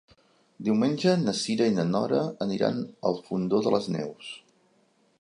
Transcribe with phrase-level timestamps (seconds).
[0.69, 4.35] Diumenge na Cira i na Nora aniran al Fondó de les Neus.